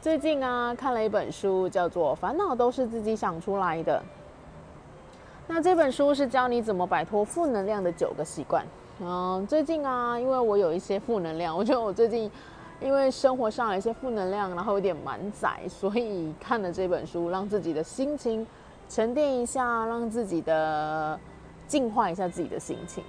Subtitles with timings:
[0.00, 4.02] 最近啊看了一本书，叫做《烦恼都是自己想出来的》。
[5.46, 8.64] 那这本书是教你怎么摆脱负能量的九个习惯。
[9.02, 12.30] 嗯，最近啊，因为我有一些负能量，我觉得我最近
[12.80, 18.46] 因为生活上有一些负能量，然后有点满载，所以看了这本书，让自己的心情
[18.88, 21.20] 沉淀一下，让自己的
[21.66, 23.04] 净化一下自己的心情。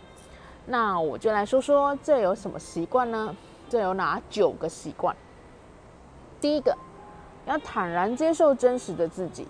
[0.66, 3.34] 那我就来说说这有什么习惯呢？
[3.70, 5.16] 这有哪九个习惯？
[6.40, 6.76] 第一个，
[7.46, 9.48] 要坦然接受真实的自己。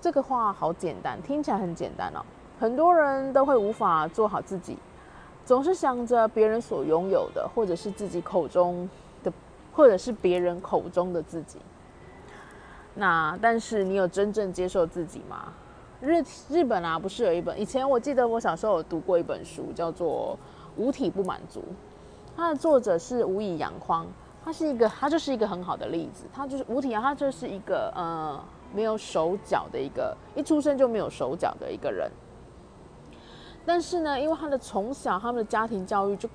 [0.00, 2.20] 这个话好简单，听起来很简单哦。
[2.58, 4.76] 很多人都会无法做好自己，
[5.44, 8.88] 总是想着别人所拥有的，或者是自己口中
[9.22, 9.32] 的，
[9.72, 11.58] 或者是别人口中的自己。
[12.94, 15.52] 那但是你有真正接受自己吗？
[16.00, 17.58] 日日本啊，不是有一本？
[17.60, 20.36] 以前我记得我小时候有读过一本书，叫做
[20.82, 21.60] 《无体不满足》，
[22.36, 24.04] 它的作者是无以阳匡。
[24.44, 26.26] 他是一个，他就是一个很好的例子。
[26.32, 28.42] 他就是吴体阳，他就是一个呃
[28.74, 32.10] 没有手脚的一个，一出生就没有手脚的一个人。
[33.64, 36.28] 但是呢，因为他的从小他们的家庭教育就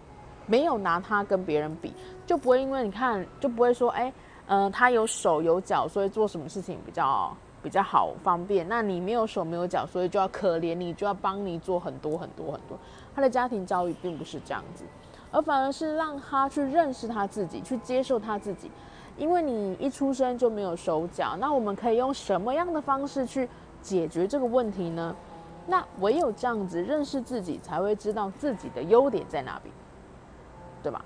[0.45, 1.93] 没有拿他跟别人比，
[2.25, 4.13] 就不会因为你看就不会说，哎，
[4.45, 8.65] 嗯，他有手有脚，所以做什么事情比较比较好方便。
[8.69, 12.79] 那你没有手没有脚，所以就要可怜你，就要帮你做很多很多很多。
[13.13, 14.85] 他的家庭教育并不是这样子。
[15.31, 18.71] 而反而是让他去认识他自己，去接受他自己。
[19.17, 23.49] 因为你一出生就没有手脚，那我们可以用什么样的方式去
[23.81, 25.15] 解决这个问题呢？
[25.65, 29.73] 那唯有这样子认识自己，才会知道自己的优点在哪边，
[30.83, 31.03] 对吧？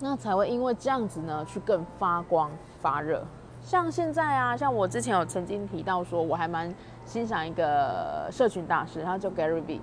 [0.00, 3.24] 那才会因为这样子呢，去更发光发热。
[3.62, 6.72] 像现在啊，像我之前有曾经提到说，我还蛮
[7.06, 9.80] 欣赏一个社群大师，他叫 Gary V，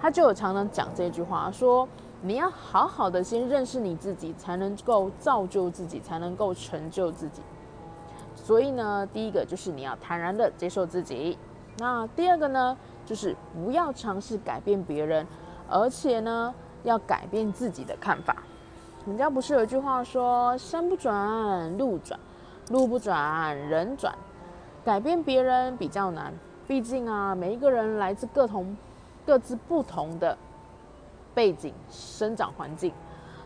[0.00, 1.88] 他就有常常讲这句话说。
[2.26, 7.42] 你要好好的先认识你自己，才能够造就自己，才能够成就自己。
[8.34, 11.36] 所以呢，第一个就是你要坦然的接受自己。
[11.76, 12.74] 那第二个呢，
[13.04, 15.26] 就是不要尝试改变别人，
[15.68, 18.34] 而且呢，要改变自己的看法。
[19.06, 22.18] 人家不是有句话说“山不转路转，
[22.70, 24.16] 路不转人转”，
[24.82, 26.32] 改变别人比较难，
[26.66, 28.74] 毕竟啊，每一个人来自各同、
[29.26, 30.38] 各自不同的。
[31.34, 32.92] 背景、生长环境，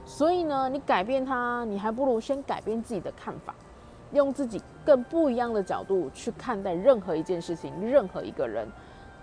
[0.04, 3.54] 所以呢，你改变它，你还不如先改变自己的看法，
[4.12, 8.68] 用自己更不一样的角度去看待任何一件事情、任何一个人，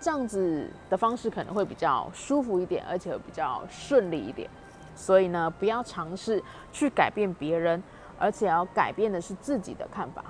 [0.00, 4.50] 这样子的方式可能会比较舒服一点，而且比较顺利一点。
[4.94, 7.82] 所以呢，不要尝试去改变别人，
[8.18, 10.24] 而且要改变的是自己的看法。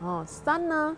[0.00, 0.96] 哦，三呢？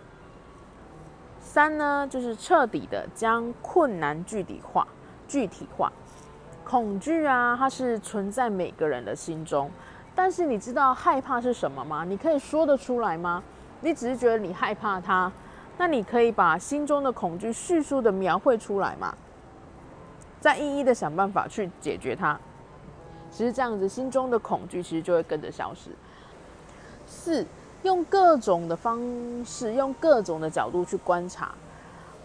[1.41, 4.87] 三呢，就是彻底的将困难具体化、
[5.29, 5.93] 具体化。
[6.69, 9.71] 恐惧啊，它是存在每个人的心中，
[10.15, 12.05] 但是你知道害怕是什么吗？
[12.05, 13.43] 你可以说得出来吗？
[13.81, 15.33] 你只是觉得你害怕它，
[15.79, 19.15] 那你可以把心中的恐惧叙述的描绘出来吗？
[20.43, 22.39] 再一一的想办法去解决它。
[23.31, 25.91] 其实这样子，心中的恐惧其实就会跟着消失。
[27.07, 27.47] 四，
[27.83, 29.01] 用各种的方
[29.43, 31.55] 式，用各种的角度去观察。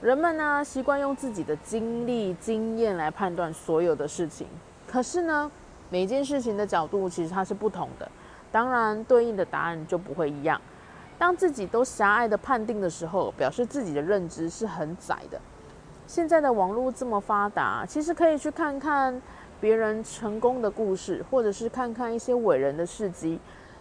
[0.04, 4.46] 人们呢习惯用自己的经历、经验来判断所有的事情，
[4.86, 5.50] 可是呢，
[5.90, 8.12] 每件事情的角度其实它是不同的，
[8.52, 10.60] 当然对应的答案就不会一样。
[11.18, 15.40] 当自己都狭隘的判定的时候，表示自己的认知是很窄的。
[16.06, 19.22] 现在的网络这么发达，其实可以去看看
[19.62, 23.40] 别人成功的故事，或者是看看一些伟人的事迹，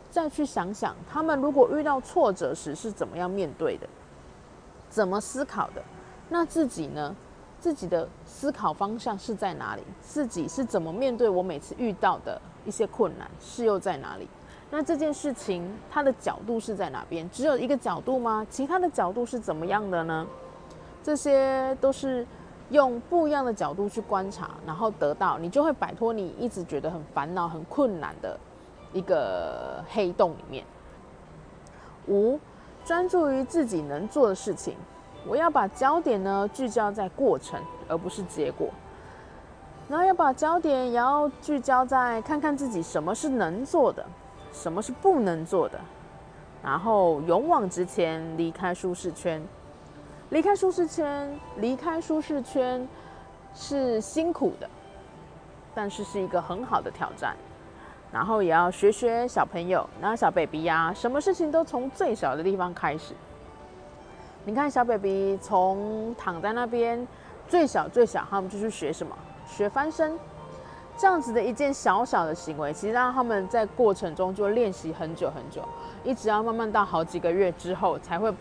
[0.09, 3.89] 再去想想他们如果遇到挫折时是怎么样面对的，
[4.89, 5.83] 怎么思考的。
[6.33, 7.15] 那自己呢？
[7.61, 9.83] 自己的思考方向是在哪里？
[10.01, 13.31] 自己是怎么面对我每次遇到的一些困难？
[13.39, 14.27] 是又在哪里？
[14.71, 17.29] 那这件事情它的角度是在哪边？
[17.31, 18.45] 只有一个角度吗？
[18.49, 20.27] 其他的角度是怎么样的呢？
[21.05, 22.27] 这些都是
[22.71, 28.41] 用不一样的角度去观察，然后得到你就会摆脱你一直觉得很烦恼、很困难的
[28.95, 30.65] 一个黑洞里面。
[32.09, 32.41] 五，
[32.85, 34.75] 专注于自己能做的事情。
[35.27, 38.69] 我要把焦点呢聚焦在过程，而不是结果。
[39.89, 44.05] 然后要把焦点也要聚焦在看看自己什么是能做的，
[44.53, 45.79] 什么是不能做的。
[46.63, 49.43] 然后勇往直前，离开舒适圈。
[50.31, 52.89] 离开舒适圈，离开舒适圈
[53.55, 54.71] 是辛苦的，
[55.75, 57.37] 但是是一个很好的挑战。
[58.11, 63.15] 然后也要学学小朋友，那小 baby 呀，什么事情都从最小的地方开始。
[64.45, 67.07] 你看小 baby 从躺在那边
[67.49, 69.17] 最小最小，他们就去学什么？
[69.47, 70.19] 学翻身。
[70.97, 75.63] 这样子的一件小小的行为，其实让他们在过程中就练习很久很久，
[76.05, 78.33] 一直要慢慢到好几个月之后才会。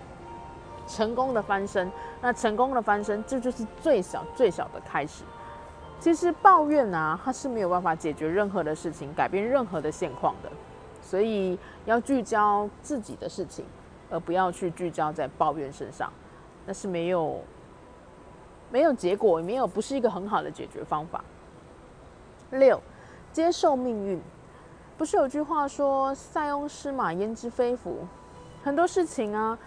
[0.87, 1.89] 成功的翻身，
[2.21, 5.23] 那成功的翻身，这就是最小最小的开始。
[6.01, 10.51] 其实抱怨啊，它是没有办法解决任何的事情，改变任何的现况的。
[11.01, 13.63] 所以要聚焦自己的事情，
[14.11, 16.13] 而不要去聚焦在抱怨身上，
[16.67, 17.39] 那是没有
[18.69, 21.23] 没有结果，也没有不是一个很好的解决方法。
[22.51, 22.79] 六，
[23.31, 24.21] 接受命运。
[24.97, 28.05] 不是有句话说“塞翁失马，焉知非福”？
[28.63, 29.57] 很多事情啊。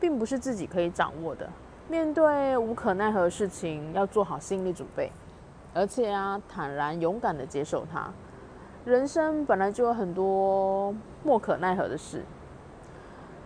[0.00, 1.50] 并不是自己可以掌握的。
[1.88, 5.10] 面对无可奈何的事情，要做好心理准备，
[5.74, 8.08] 而且啊，坦然勇敢的接受它。
[8.84, 10.94] 人生本来就有很多
[11.24, 12.24] 莫可奈何的事，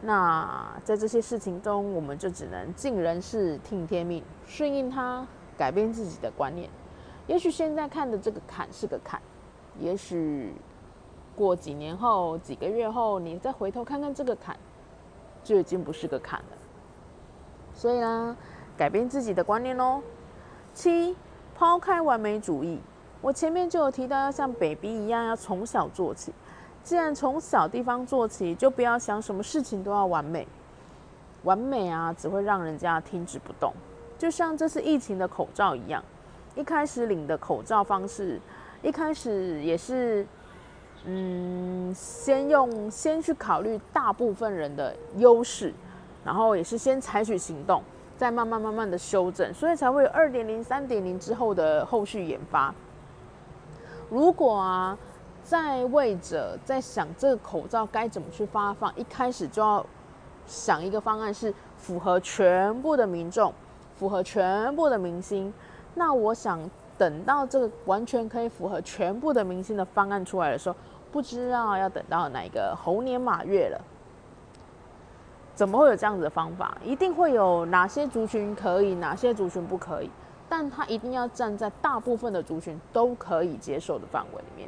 [0.03, 5.27] 那在这些事情中，我们就只能尽人事听天命，顺应它，
[5.57, 6.69] 改变自己的观念。
[7.27, 9.19] 也许现在看的这个坎是个坎，
[9.79, 10.53] 也许
[11.35, 14.55] 过几年后、几个月后，你再回头看看这个坎。
[15.45, 16.57] 就已经不是个坎了，
[17.75, 18.37] 所以呢，
[18.77, 20.01] 改变自己的观念喽。
[20.73, 21.17] 七，
[21.57, 22.79] 抛开完美主义。
[23.21, 26.33] 我前面就有提到，要像 baby 一样，要从小做起。
[26.83, 30.47] 既然从小地方做起，就不要想什么事情都要完美。
[31.45, 33.73] 完美啊，只会让人家停止不动。
[34.19, 36.03] 就像这次疫情的口罩一样，
[36.55, 38.41] 一开始领的口罩方式，
[38.83, 40.27] 一开始也是。
[41.05, 45.75] 嗯，先用先去考虑大部分人的优势，
[46.25, 47.83] 然后也是先采取行动，
[48.17, 52.73] 再慢慢慢慢的修正，所以才会有二点零、三点零之后的后续研发。
[54.11, 54.97] 如果啊，
[55.43, 59.85] 在位者在想这个口罩该怎么去发放，一开始就要
[60.47, 63.53] 想一个方案是符合全部的民众、
[63.95, 65.53] 符合全部的明星，
[65.95, 66.61] 那我想
[66.97, 70.77] 等到这个完全可以符合全部的明星的方案出来的时候。
[71.11, 73.79] 不知道要等到哪个猴年马月了，
[75.55, 76.75] 怎么会有这样子的方法？
[76.83, 80.11] 一定会有哪些族群可以，哪些族群不可以，
[80.49, 84.67] 但他一定要站在大部分的族群都可以接受的范围里面。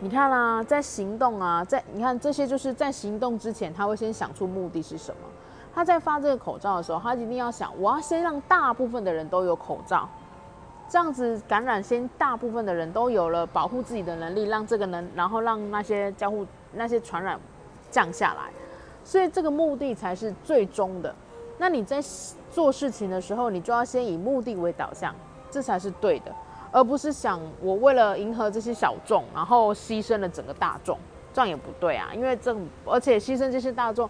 [0.00, 5.20] 你看啦，在行动啊，在你看这些就是在行动之前，他会先想出目的是什么。
[5.74, 10.08] 他在发这个口罩的时候，他一定要想，我要先让大部分的人都有口罩。
[10.88, 17.38] 这样子感染先，大部分的人都有了保护自己的能力，让这个能，然后让那些交互那些传染
[17.90, 18.50] 降下来，
[19.04, 21.14] 所以这个目的才是最终的。
[21.58, 22.00] 那你在
[22.50, 25.14] 做事情的时候，你就要先以目的为导向，
[25.50, 26.32] 这才是对的，
[26.70, 30.98] 而不是想我为了迎合这些小众，然后牺牲了整个大众，
[31.32, 32.10] 这样也不对啊。
[32.14, 32.54] 因为这
[32.84, 34.08] 而且牺牲这些大众，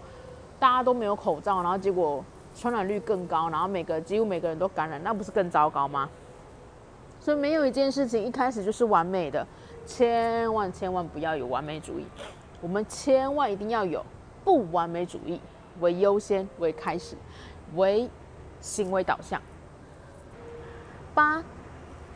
[0.59, 2.23] 大家都没有口罩，然后结果
[2.53, 6.09] 传染率更高，然后每个几乎每个人都感染，那不是更糟糕吗？
[7.19, 9.45] 所以没有一件事情一开始就是完美的，
[9.85, 12.05] 千万千万不要有完美主义。
[12.61, 14.03] 我们千万一定要有
[14.43, 15.39] 不完美主义
[15.79, 17.15] 为优先为开始，
[17.75, 18.09] 为
[18.61, 19.41] 行为导向。
[21.13, 21.43] 八，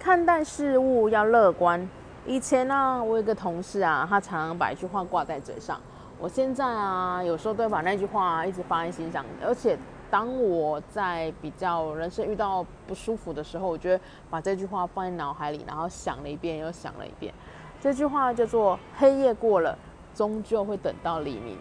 [0.03, 1.89] 看待事物要乐观。
[2.25, 5.79] 以前呢，我有个同事啊，他常常把一句话挂在嘴上。
[6.19, 9.77] 我现在啊，有时候都会把那句话一直放在心上，而且。
[10.11, 17.33] 当我在比较人生遇到不舒服的时候，我觉得把这句话放在脑海里，然后想了一遍又想了一遍。
[17.81, 19.75] 这句话叫做“黑夜过了，
[20.13, 21.57] 终究会等到黎明”。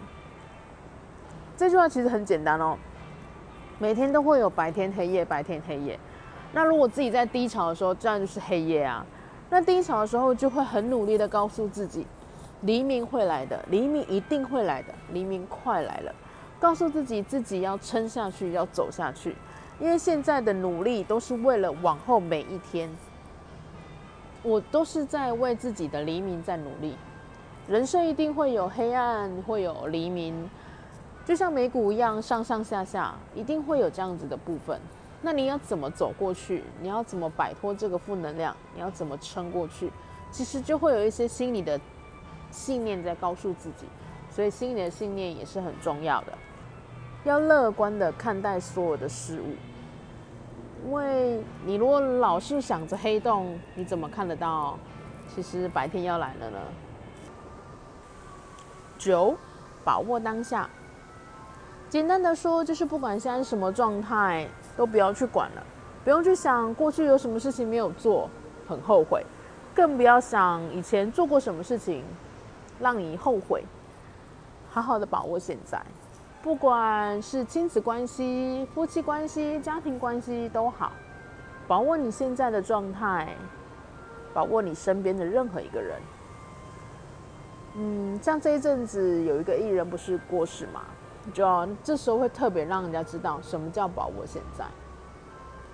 [1.56, 2.76] 这句话其实很简单哦，
[3.78, 5.98] 每天都会有白天黑夜，白天黑夜。
[6.52, 9.04] 那如果自己在低潮的时候，这样就是黑夜啊。
[9.50, 12.06] 那低潮的时候，就会很努力的告诉自己，
[12.62, 16.14] 黎明会来的，黎明一定会来的，黎明快来了。
[16.60, 19.36] 告诉自己，自己要撑下去，要走下去，
[19.80, 22.88] 因为现在的努力都是为了往后每一天。
[24.42, 26.96] 我都是在为自己的黎明在努力。
[27.68, 30.48] 人生一定会有黑暗，会有黎明，
[31.24, 34.80] 就像美股一样，上上下下，一定会有这样子的部分。
[35.22, 36.64] 那你要怎么走过去？
[36.80, 38.54] 你要怎么摆脱这个负能量？
[38.74, 39.90] 你要怎么撑过去？
[40.30, 41.80] 其实就会有一些心理的
[42.50, 43.86] 信念在告诉自己，
[44.30, 46.32] 所以心理的信念也是很重要的。
[47.24, 49.54] 要乐观的看待所有的事物，
[50.84, 54.76] 因为你如果老是想着黑洞，你怎么看得到？
[55.34, 56.58] 其实白天要来了呢。
[58.98, 59.36] 九，
[59.84, 60.68] 把握当下。
[61.88, 65.62] 简单的说，就是不管现在什么状态，都不要去管了，
[66.04, 68.28] 不用去想过去有什么事情没有做，
[68.66, 69.24] 很后悔，
[69.74, 72.02] 更不要想以前做过什么事情
[72.80, 73.64] 让你后悔。
[74.70, 75.80] 好好的把握现在，
[76.42, 80.92] 不管是亲子关系、夫妻关系、家庭关系都好，
[81.68, 83.36] 把握你现在的状态，
[84.32, 86.00] 把握你身边的任何一个人。
[87.74, 90.82] 嗯，像这一阵子有一个艺人不是过世嘛，
[91.32, 94.64] 就要这时候会特别让人家知道什么叫把握现在。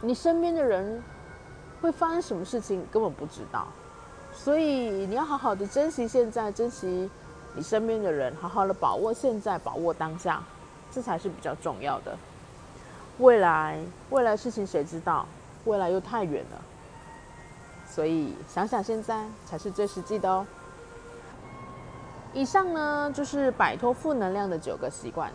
[0.00, 1.02] 你身边的人
[1.80, 3.66] 会发生什么事情，根本不知道，
[4.32, 7.10] 所以你要好好的珍惜现在，珍惜。
[7.54, 10.40] 你身边的人，好好的把握现在，把握当下，
[10.92, 12.16] 这才是比较重要的。
[13.18, 15.26] 未来，未来事情谁知道？
[15.64, 16.62] 未来又太远了，
[17.88, 20.46] 所以想想现在才是最实际的哦。
[22.34, 25.32] 以上呢，就是摆脱负能量的九个习惯。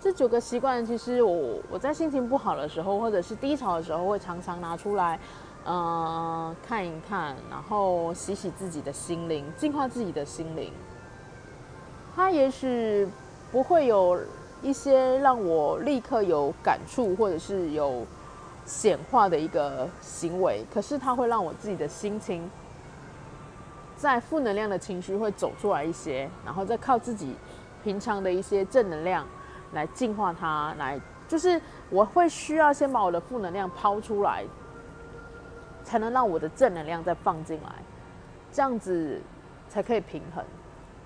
[0.00, 5.18] 这九个习惯，其实我我在心情不好的时候，或者是低潮的时候，会常常拿出来，
[5.66, 10.72] 嗯，看一看，然后洗洗自己的心灵，净化自己的心灵。
[12.14, 13.08] 它也许
[13.50, 14.20] 不会有
[14.62, 18.04] 一些让我立刻有感触，或者是有
[18.64, 22.48] 显化的一个行为，可是它会让我自己的心情
[23.98, 27.34] 在负能量的情绪会走出来一些，然后再靠自己
[27.82, 29.26] 平常的一些正能量
[29.72, 34.44] 来净化它，来就是我会需要先把我的负能量抛出来，
[35.82, 37.72] 才能让我的正能量再放进来，
[38.52, 39.20] 这样子
[39.68, 40.44] 才可以平衡。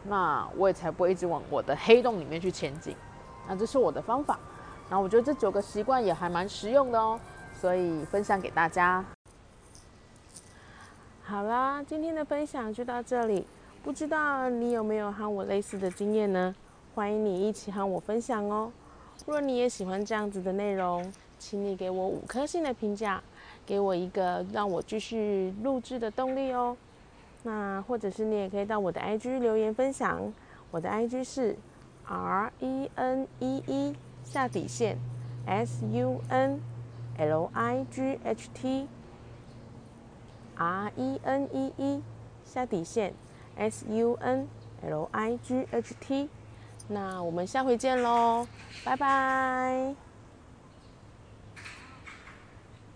[0.05, 2.95] 那我也才不会一直往我的黑洞里面去前进。
[3.49, 4.39] 那这是我的方法。
[4.91, 7.19] 然后我觉得这九个习惯也还蛮实用的哦，
[7.55, 9.03] 所以分享给大家。
[11.33, 13.47] 好啦，今天的分享就到这里。
[13.83, 16.55] 不知道你有没有和我类似的经验呢？
[16.95, 18.71] 欢迎你一起和我分享哦。
[19.25, 23.23] 若你也喜欢这样子的内容，请你给我五颗星的评价，
[23.65, 26.77] 给我一个让我继续录制的动力哦。
[27.45, 30.31] 那或者是你也可以到我的 IG 留言分享，
[30.71, 31.57] 我的 IG 是
[32.05, 34.99] R E N E E 下底线
[35.47, 36.61] S U N
[37.17, 38.87] L I G H T
[40.62, 42.02] R E N E E
[42.45, 43.12] 下底线
[43.57, 44.47] S U N
[44.83, 46.28] L I G H T，
[46.87, 48.47] 那我们下回见喽，
[48.85, 50.12] 拜拜。